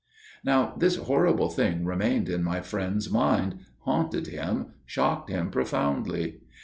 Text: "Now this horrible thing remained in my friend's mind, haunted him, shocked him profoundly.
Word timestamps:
"Now 0.43 0.73
this 0.75 0.95
horrible 0.95 1.49
thing 1.49 1.85
remained 1.85 2.27
in 2.27 2.41
my 2.41 2.61
friend's 2.61 3.11
mind, 3.11 3.59
haunted 3.81 4.25
him, 4.25 4.69
shocked 4.83 5.29
him 5.29 5.51
profoundly. 5.51 6.41